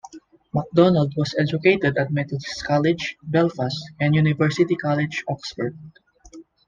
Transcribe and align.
McDonald 0.51 1.13
was 1.15 1.35
educated 1.37 1.95
at 1.95 2.11
Methodist 2.11 2.63
College, 2.65 3.17
Belfast, 3.21 3.91
and 3.99 4.15
University 4.15 4.75
College, 4.75 5.23
Oxford. 5.29 5.77